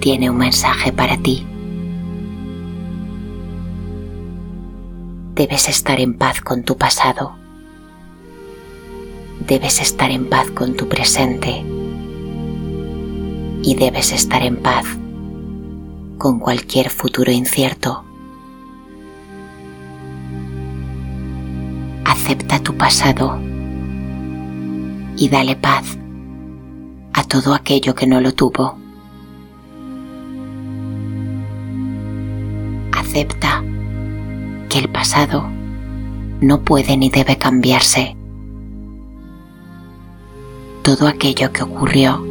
Tiene 0.00 0.30
un 0.30 0.38
mensaje 0.38 0.92
para 0.92 1.18
ti. 1.18 1.46
Debes 5.34 5.68
estar 5.68 6.00
en 6.00 6.16
paz 6.16 6.40
con 6.40 6.62
tu 6.62 6.78
pasado. 6.78 7.36
Debes 9.46 9.82
estar 9.82 10.10
en 10.10 10.30
paz 10.30 10.50
con 10.52 10.76
tu 10.76 10.88
presente. 10.88 11.75
Y 13.66 13.74
debes 13.74 14.12
estar 14.12 14.42
en 14.42 14.56
paz 14.62 14.86
con 16.16 16.38
cualquier 16.38 16.88
futuro 16.88 17.30
incierto. 17.30 18.06
acepta 22.26 22.58
tu 22.58 22.76
pasado 22.76 23.38
y 25.16 25.28
dale 25.28 25.54
paz 25.54 25.96
a 27.12 27.22
todo 27.22 27.54
aquello 27.54 27.94
que 27.94 28.08
no 28.08 28.20
lo 28.20 28.34
tuvo. 28.34 28.76
Acepta 32.98 33.62
que 34.68 34.80
el 34.80 34.88
pasado 34.88 35.46
no 36.40 36.62
puede 36.62 36.96
ni 36.96 37.10
debe 37.10 37.38
cambiarse. 37.38 38.16
Todo 40.82 41.06
aquello 41.06 41.52
que 41.52 41.62
ocurrió 41.62 42.25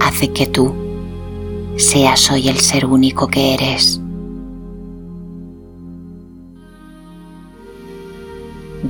hace 0.00 0.32
que 0.32 0.46
tú 0.46 0.74
seas 1.76 2.30
hoy 2.30 2.48
el 2.48 2.58
ser 2.58 2.86
único 2.86 3.28
que 3.28 3.54
eres. 3.54 4.00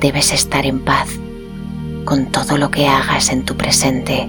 debes 0.01 0.33
estar 0.33 0.67
en 0.67 0.81
paz 0.81 1.09
con 2.05 2.27
todo 2.27 2.59
lo 2.59 2.71
que 2.71 2.87
hagas 2.87 3.31
en 3.31 3.45
tu 3.45 3.57
presente. 3.57 4.29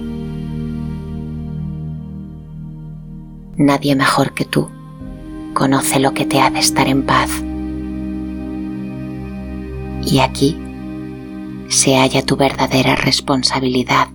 Nadie 3.56 3.94
mejor 3.96 4.32
que 4.32 4.44
tú 4.44 4.70
conoce 5.52 5.98
lo 5.98 6.14
que 6.14 6.24
te 6.24 6.40
hace 6.40 6.60
estar 6.60 6.88
en 6.88 7.04
paz. 7.04 7.30
Y 10.04 10.20
aquí 10.20 10.56
se 11.68 11.96
halla 11.96 12.24
tu 12.24 12.36
verdadera 12.36 12.94
responsabilidad. 12.94 14.08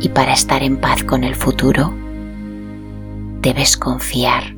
Y 0.00 0.08
para 0.10 0.32
estar 0.32 0.62
en 0.62 0.76
paz 0.76 1.02
con 1.02 1.24
el 1.24 1.34
futuro, 1.34 1.92
debes 3.40 3.76
confiar 3.76 4.56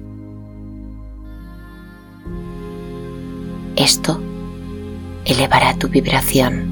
Esto 3.79 4.21
elevará 5.25 5.73
tu 5.79 5.89
vibración 5.89 6.67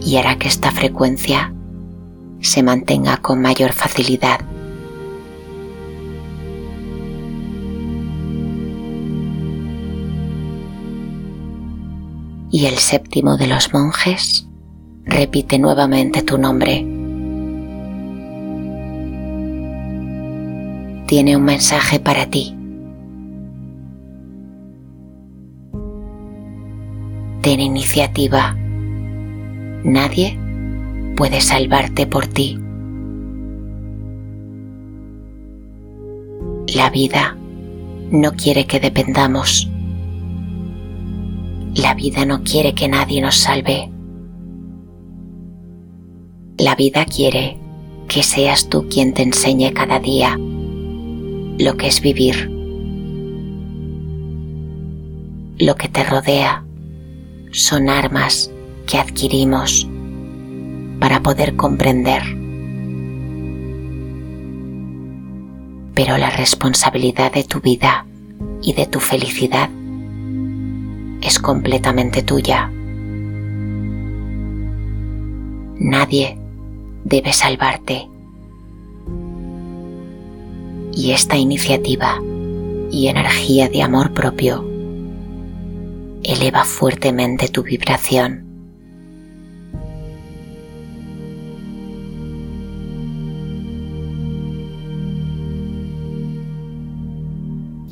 y 0.00 0.18
hará 0.18 0.38
que 0.38 0.46
esta 0.46 0.70
frecuencia 0.70 1.52
se 2.40 2.62
mantenga 2.62 3.16
con 3.16 3.42
mayor 3.42 3.72
facilidad. 3.72 4.38
Y 12.52 12.66
el 12.66 12.78
séptimo 12.78 13.36
de 13.36 13.48
los 13.48 13.74
monjes 13.74 14.46
repite 15.06 15.58
nuevamente 15.58 16.22
tu 16.22 16.36
nombre. 16.36 16.84
Tiene 21.06 21.36
un 21.36 21.44
mensaje 21.44 22.00
para 22.00 22.26
ti. 22.26 22.56
ten 27.46 27.60
iniciativa. 27.60 28.56
Nadie 29.84 30.36
puede 31.14 31.40
salvarte 31.40 32.04
por 32.08 32.26
ti. 32.26 32.58
La 36.74 36.90
vida 36.90 37.36
no 38.10 38.32
quiere 38.32 38.66
que 38.66 38.80
dependamos. 38.80 39.70
La 41.76 41.94
vida 41.94 42.26
no 42.26 42.42
quiere 42.42 42.74
que 42.74 42.88
nadie 42.88 43.20
nos 43.20 43.36
salve. 43.36 43.92
La 46.58 46.74
vida 46.74 47.04
quiere 47.04 47.58
que 48.08 48.22
seas 48.22 48.70
tú 48.70 48.88
quien 48.88 49.12
te 49.12 49.22
enseñe 49.22 49.74
cada 49.74 50.00
día 50.00 50.38
lo 50.38 51.76
que 51.76 51.86
es 51.86 52.00
vivir. 52.00 52.50
Lo 55.58 55.74
que 55.74 55.88
te 55.88 56.02
rodea 56.02 56.64
son 57.52 57.90
armas 57.90 58.50
que 58.86 58.96
adquirimos 58.96 59.86
para 60.98 61.22
poder 61.22 61.56
comprender. 61.56 62.22
Pero 65.92 66.16
la 66.16 66.30
responsabilidad 66.30 67.34
de 67.34 67.44
tu 67.44 67.60
vida 67.60 68.06
y 68.62 68.72
de 68.72 68.86
tu 68.86 69.00
felicidad 69.00 69.68
es 71.20 71.38
completamente 71.38 72.22
tuya. 72.22 72.72
Nadie 75.78 76.38
debe 77.06 77.32
salvarte. 77.32 78.08
Y 80.92 81.12
esta 81.12 81.36
iniciativa 81.36 82.20
y 82.90 83.06
energía 83.06 83.68
de 83.68 83.82
amor 83.82 84.12
propio 84.12 84.64
eleva 86.24 86.64
fuertemente 86.64 87.48
tu 87.48 87.62
vibración. 87.62 88.44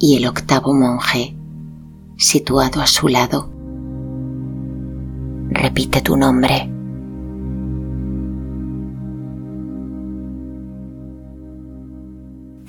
Y 0.00 0.16
el 0.16 0.26
octavo 0.26 0.74
monje, 0.74 1.36
situado 2.16 2.82
a 2.82 2.86
su 2.88 3.06
lado, 3.06 3.48
repite 5.50 6.00
tu 6.00 6.16
nombre. 6.16 6.73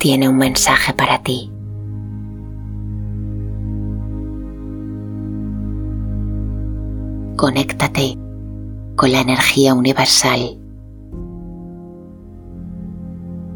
Tiene 0.05 0.29
un 0.29 0.37
mensaje 0.37 0.93
para 0.93 1.17
ti. 1.23 1.51
conéctate 7.35 8.15
con 8.95 9.11
la 9.11 9.21
energía 9.21 9.73
universal. 9.73 10.59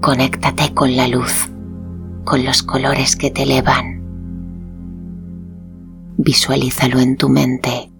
Conéctate 0.01 0.73
con 0.73 0.95
la 0.95 1.07
luz, 1.07 1.51
con 2.23 2.43
los 2.43 2.63
colores 2.63 3.15
que 3.15 3.29
te 3.29 3.43
elevan. 3.43 4.01
Visualízalo 6.17 6.99
en 6.99 7.15
tu 7.15 7.29
mente. 7.29 7.91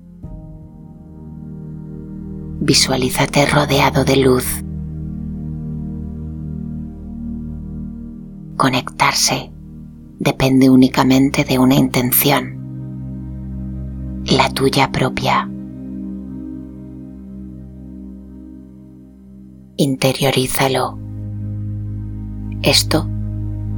Visualízate 2.61 3.45
rodeado 3.45 4.03
de 4.05 4.15
luz. 4.17 4.63
Conectarse 8.59 9.53
depende 10.19 10.69
únicamente 10.69 11.45
de 11.45 11.57
una 11.57 11.75
intención, 11.75 12.59
la 14.25 14.49
tuya 14.49 14.91
propia. 14.91 15.49
interiorízalo. 19.77 20.99
Esto 22.61 23.07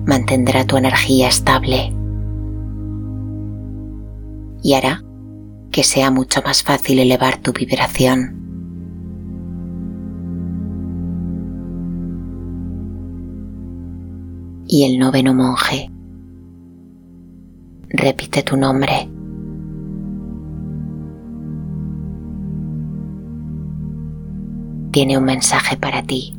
mantendrá 0.08 0.66
tu 0.66 0.78
energía 0.78 1.28
estable 1.28 1.94
y 4.64 4.74
hará 4.74 5.04
que 5.72 5.84
sea 5.84 6.10
mucho 6.10 6.42
más 6.44 6.64
fácil 6.64 6.98
elevar 6.98 7.38
tu 7.38 7.54
vibración. 7.54 8.41
Y 14.72 14.86
el 14.86 14.98
noveno 14.98 15.36
monje 15.36 15.92
repite 17.90 18.42
tu 18.42 18.58
nombre. 18.58 19.12
tiene 24.92 25.18
un 25.18 25.24
mensaje 25.24 25.78
para 25.78 26.04
ti. 26.04 26.34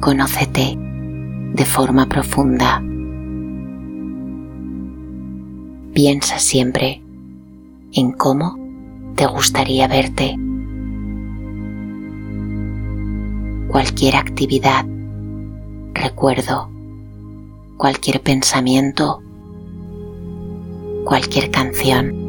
Conócete 0.00 0.76
de 1.54 1.64
forma 1.64 2.06
profunda. 2.06 2.82
Piensa 5.92 6.38
siempre 6.38 7.02
en 7.92 8.12
cómo 8.12 8.56
te 9.14 9.26
gustaría 9.26 9.88
verte. 9.88 10.36
Cualquier 13.68 14.16
actividad, 14.16 14.84
recuerdo, 15.94 16.70
cualquier 17.76 18.20
pensamiento, 18.22 19.22
cualquier 21.04 21.50
canción 21.50 22.28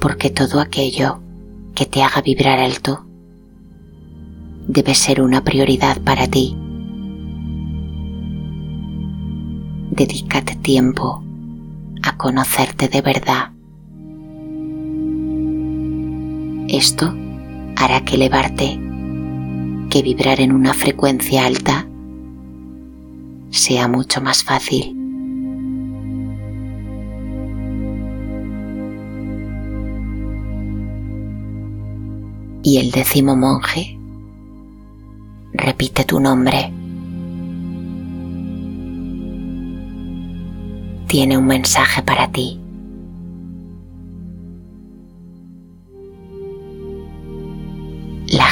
porque 0.00 0.30
todo 0.30 0.60
aquello 0.60 1.20
que 1.74 1.86
te 1.86 2.02
haga 2.02 2.22
vibrar 2.22 2.58
alto 2.60 3.04
debe 4.66 4.94
ser 4.94 5.20
una 5.20 5.42
prioridad 5.42 6.00
para 6.02 6.26
ti. 6.28 6.56
Dedícate 9.90 10.56
tiempo 10.56 11.22
a 12.02 12.16
conocerte 12.16 12.88
de 12.88 13.02
verdad. 13.02 13.50
Esto 16.68 17.14
hará 17.78 18.04
que 18.04 18.16
elevarte, 18.16 18.78
que 19.90 20.02
vibrar 20.02 20.40
en 20.40 20.52
una 20.52 20.74
frecuencia 20.74 21.46
alta, 21.46 21.86
sea 23.50 23.88
mucho 23.88 24.20
más 24.20 24.44
fácil. 24.44 24.98
y 32.68 32.76
el 32.76 32.90
décimo 32.90 33.34
monje 33.34 33.98
repite 35.54 36.04
tu 36.04 36.20
nombre. 36.20 36.70
Tiene 41.06 41.38
un 41.38 41.46
mensaje 41.46 42.02
para 42.02 42.30
ti. 42.30 42.60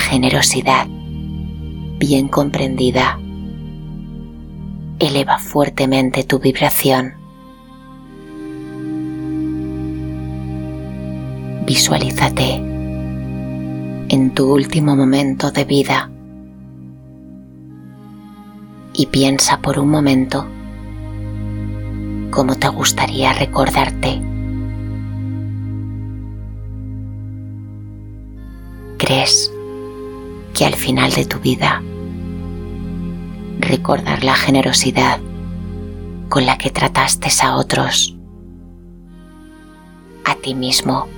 Generosidad, 0.06 0.86
bien 1.98 2.28
comprendida, 2.28 3.18
eleva 5.00 5.38
fuertemente 5.38 6.22
tu 6.22 6.38
vibración. 6.38 7.14
Visualízate 11.66 12.54
en 14.08 14.30
tu 14.34 14.52
último 14.54 14.94
momento 14.94 15.50
de 15.50 15.64
vida 15.64 16.10
y 18.94 19.06
piensa 19.06 19.58
por 19.58 19.78
un 19.80 19.90
momento 19.90 20.46
cómo 22.30 22.54
te 22.54 22.68
gustaría 22.68 23.32
recordarte. 23.32 24.35
Que 30.56 30.64
al 30.64 30.74
final 30.74 31.12
de 31.12 31.26
tu 31.26 31.38
vida 31.38 31.82
recordar 33.60 34.24
la 34.24 34.34
generosidad 34.34 35.20
con 36.30 36.46
la 36.46 36.56
que 36.56 36.70
trataste 36.70 37.28
a 37.42 37.56
otros, 37.56 38.16
a 40.24 40.34
ti 40.36 40.54
mismo 40.54 41.08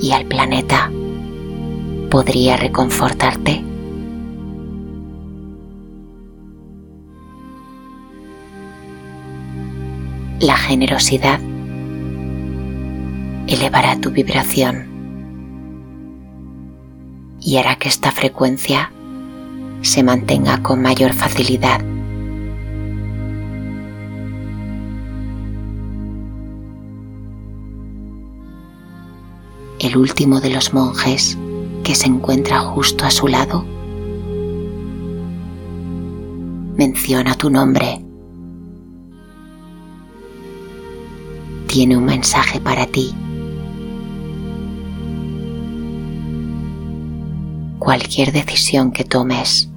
y 0.00 0.10
al 0.10 0.26
planeta? 0.26 0.90
podría 2.10 2.56
reconfortarte? 2.56 3.64
La 10.38 10.56
generosidad 10.56 11.40
elevará 13.48 14.00
tu 14.00 14.10
vibración 14.10 14.93
y 17.44 17.58
hará 17.58 17.76
que 17.76 17.88
esta 17.88 18.10
frecuencia 18.10 18.90
se 19.82 20.02
mantenga 20.02 20.62
con 20.62 20.80
mayor 20.80 21.12
facilidad. 21.12 21.80
El 29.78 29.98
último 29.98 30.40
de 30.40 30.48
los 30.48 30.72
monjes 30.72 31.36
que 31.82 31.94
se 31.94 32.06
encuentra 32.06 32.60
justo 32.60 33.04
a 33.04 33.10
su 33.10 33.28
lado 33.28 33.66
menciona 36.76 37.34
tu 37.34 37.50
nombre. 37.50 38.02
Tiene 41.66 41.96
un 41.96 42.06
mensaje 42.06 42.58
para 42.58 42.86
ti. 42.86 43.14
Cualquier 47.84 48.32
decisión 48.32 48.92
que 48.92 49.04
tomes 49.04 49.68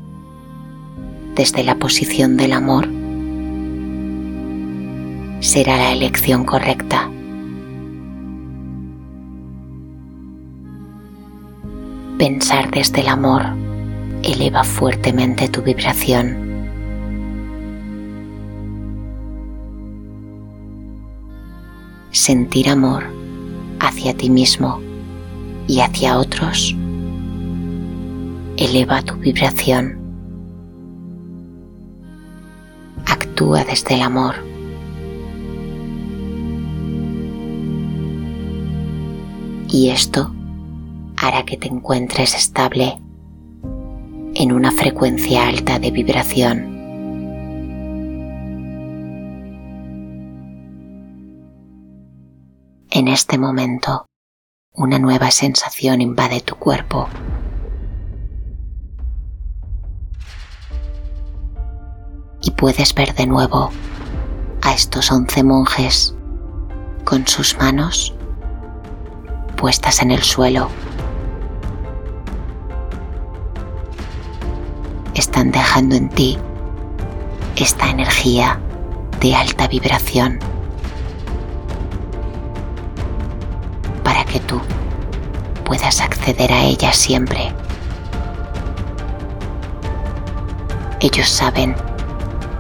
desde 1.36 1.62
la 1.62 1.76
posición 1.76 2.38
del 2.38 2.54
amor 2.54 2.88
será 5.42 5.76
la 5.76 5.92
elección 5.92 6.46
correcta. 6.46 7.12
Pensar 12.18 12.72
desde 12.72 13.02
el 13.02 13.10
amor 13.10 13.44
eleva 14.24 14.64
fuertemente 14.64 15.50
tu 15.50 15.62
vibración. 15.62 16.48
Sentir 22.12 22.70
amor 22.70 23.04
hacia 23.82 24.16
ti 24.16 24.30
mismo 24.30 24.80
y 25.68 25.82
hacia 25.82 26.18
otros 26.18 26.77
eleva 28.58 29.02
tu 29.04 29.16
vibración. 29.16 30.00
Actúa 33.06 33.64
desde 33.64 33.96
el 33.96 34.02
amor. 34.02 34.36
Y 39.70 39.90
esto 39.90 40.34
hará 41.18 41.44
que 41.46 41.58
te 41.58 41.68
encuentres 41.68 42.34
estable 42.36 42.98
en 44.34 44.52
una 44.52 44.72
frecuencia 44.72 45.48
alta 45.48 45.78
de 45.78 45.92
vibración. 45.92 46.78
En 52.90 53.08
este 53.08 53.38
momento, 53.38 54.06
una 54.74 54.98
nueva 54.98 55.30
sensación 55.32 56.02
invade 56.02 56.42
tu 56.42 56.56
cuerpo. 56.56 57.08
Puedes 62.58 62.94
ver 62.96 63.14
de 63.14 63.28
nuevo 63.28 63.70
a 64.64 64.74
estos 64.74 65.12
once 65.12 65.44
monjes 65.44 66.16
con 67.04 67.26
sus 67.28 67.56
manos 67.58 68.16
puestas 69.56 70.02
en 70.02 70.10
el 70.10 70.24
suelo. 70.24 70.70
Están 75.14 75.52
dejando 75.52 75.96
en 75.96 76.10
ti 76.10 76.38
esta 77.56 77.90
energía 77.90 78.60
de 79.22 79.36
alta 79.36 79.68
vibración 79.68 80.40
para 84.04 84.26
que 84.26 84.40
tú 84.40 84.60
puedas 85.64 86.02
acceder 86.02 86.52
a 86.52 86.64
ella 86.64 86.92
siempre. 86.92 87.54
Ellos 91.00 91.30
saben 91.30 91.76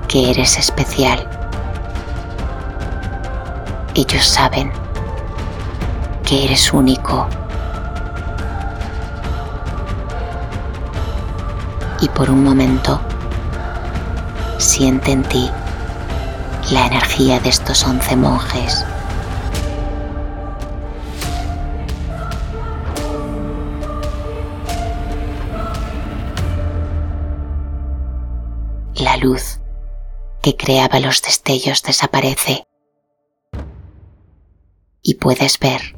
que 0.07 0.29
eres 0.31 0.57
especial. 0.57 1.27
Ellos 3.93 4.25
saben 4.25 4.71
que 6.25 6.45
eres 6.45 6.71
único. 6.71 7.27
Y 11.99 12.07
por 12.09 12.29
un 12.29 12.43
momento 12.43 13.01
siente 14.59 15.11
en 15.11 15.23
ti 15.23 15.49
la 16.71 16.85
energía 16.85 17.39
de 17.39 17.49
estos 17.49 17.83
once 17.83 18.15
monjes. 18.15 18.85
La 28.95 29.17
luz 29.17 29.59
que 30.41 30.55
creaba 30.55 30.99
los 30.99 31.21
destellos 31.21 31.83
desaparece 31.83 32.67
y 35.01 35.15
puedes 35.15 35.59
ver 35.59 35.95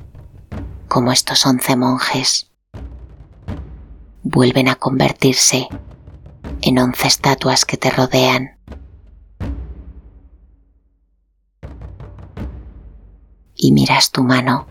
como 0.87 1.11
estos 1.11 1.45
once 1.45 1.75
monjes 1.75 2.49
vuelven 4.23 4.67
a 4.67 4.75
convertirse 4.75 5.67
en 6.61 6.79
once 6.79 7.07
estatuas 7.07 7.65
que 7.65 7.77
te 7.77 7.89
rodean. 7.89 8.57
Y 13.55 13.71
miras 13.71 14.11
tu 14.11 14.23
mano 14.23 14.67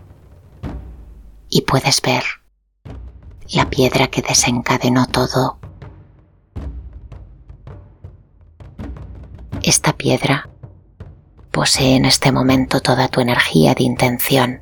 y 1.49 1.61
puedes 1.61 2.01
ver 2.01 2.23
la 3.51 3.69
piedra 3.69 4.07
que 4.07 4.21
desencadenó 4.21 5.07
todo. 5.07 5.58
Esta 9.69 9.93
piedra 9.93 10.49
posee 11.51 11.95
en 11.95 12.05
este 12.05 12.31
momento 12.31 12.79
toda 12.79 13.07
tu 13.07 13.21
energía 13.21 13.75
de 13.75 13.83
intención 13.83 14.61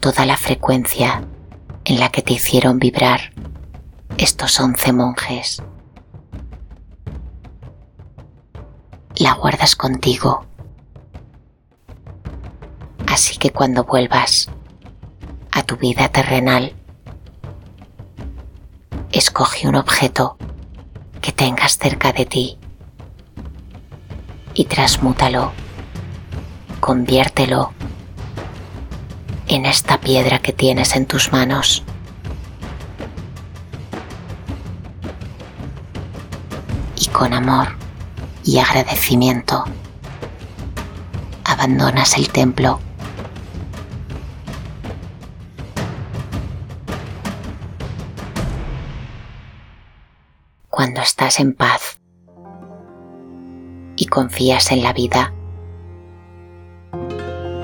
toda 0.00 0.26
la 0.26 0.36
frecuencia 0.36 1.24
en 1.84 2.00
la 2.00 2.08
que 2.08 2.20
te 2.20 2.32
hicieron 2.32 2.80
vibrar 2.80 3.32
estos 4.18 4.58
once 4.58 4.92
monjes. 4.92 5.62
La 9.14 9.34
guardas 9.34 9.76
contigo. 9.76 10.44
Así 13.06 13.36
que 13.36 13.50
cuando 13.50 13.84
vuelvas 13.84 14.50
a 15.52 15.62
tu 15.62 15.76
vida 15.76 16.08
terrenal, 16.08 16.74
escoge 19.12 19.68
un 19.68 19.76
objeto 19.76 20.36
que 21.22 21.32
tengas 21.32 21.78
cerca 21.78 22.12
de 22.12 22.26
ti 22.26 22.58
y 24.52 24.64
transmútalo, 24.66 25.52
conviértelo 26.80 27.72
en 29.46 29.64
esta 29.64 29.98
piedra 30.00 30.40
que 30.40 30.52
tienes 30.52 30.94
en 30.96 31.06
tus 31.06 31.32
manos. 31.32 31.84
Y 37.00 37.06
con 37.06 37.32
amor 37.32 37.76
y 38.44 38.58
agradecimiento 38.58 39.64
abandonas 41.44 42.16
el 42.16 42.28
templo. 42.28 42.80
Cuando 50.82 51.00
estás 51.00 51.38
en 51.38 51.54
paz 51.54 52.00
y 53.94 54.06
confías 54.06 54.72
en 54.72 54.82
la 54.82 54.92
vida, 54.92 55.32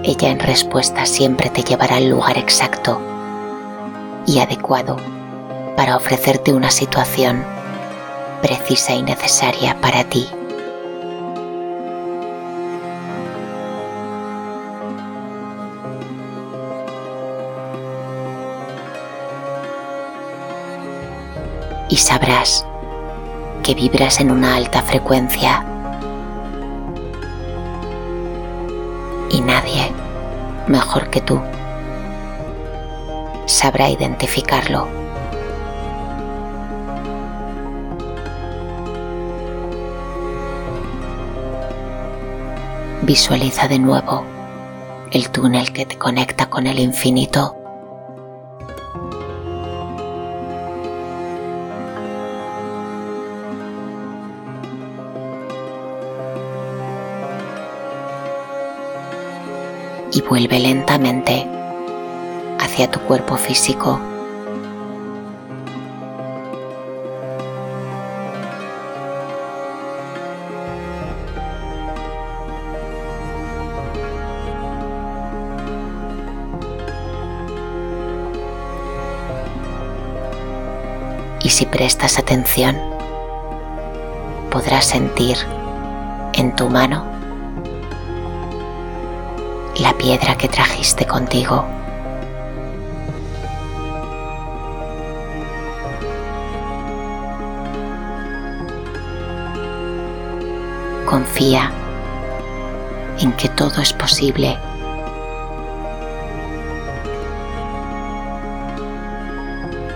ella 0.05 0.29
en 0.29 0.39
respuesta 0.39 1.05
siempre 1.05 1.51
te 1.51 1.65
llevará 1.65 1.97
al 1.97 2.09
lugar 2.09 2.39
exacto 2.39 3.01
y 4.25 4.39
adecuado 4.39 4.99
para 5.77 5.97
ofrecerte 5.97 6.53
una 6.53 6.71
situación 6.71 7.45
precisa 8.41 8.95
y 8.95 9.03
necesaria 9.03 9.81
para 9.81 10.05
ti. 10.05 10.25
Y 21.89 21.97
sabrás 21.97 22.65
que 23.69 23.75
vibras 23.75 24.19
en 24.21 24.31
una 24.31 24.57
alta 24.57 24.81
frecuencia 24.81 25.63
y 29.31 29.43
nadie 29.43 29.93
mejor 30.67 31.11
que 31.11 31.21
tú 31.21 31.39
sabrá 33.45 33.91
identificarlo. 33.91 34.89
Visualiza 43.03 43.69
de 43.69 43.79
nuevo 43.81 44.25
el 45.11 45.29
túnel 45.29 45.75
que 45.75 45.85
te 45.85 45.99
conecta 45.99 46.49
con 46.49 46.67
el 46.67 46.79
infinito 46.79 47.58
y 60.13 60.23
vuelve 60.23 60.59
lentamente 60.59 61.47
hacia 62.59 62.91
tu 62.91 63.01
cuerpo 63.01 63.37
físico. 63.37 64.01
Y 81.43 81.51
si 81.51 81.65
prestas 81.65 82.19
atención, 82.19 82.77
podrás 84.51 84.85
sentir 84.87 85.39
en 86.35 86.55
tu 86.55 86.69
mano 86.69 87.08
la 89.79 89.93
piedra 89.97 90.37
que 90.37 90.49
trajiste 90.49 91.07
contigo. 91.07 91.65
Confía 101.07 101.71
en 103.21 103.33
que 103.33 103.49
todo 103.51 103.81
es 103.81 103.93
posible. 103.93 104.59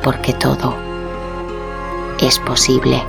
Porque 0.03 0.33
todo 0.35 0.77
es 2.21 2.39
posible. 2.41 3.03